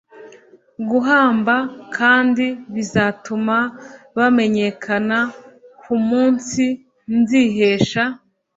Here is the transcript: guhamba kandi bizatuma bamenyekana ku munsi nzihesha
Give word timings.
guhamba 0.89 1.55
kandi 1.97 2.45
bizatuma 2.73 3.57
bamenyekana 4.17 5.17
ku 5.81 5.95
munsi 6.07 6.63
nzihesha 7.17 8.03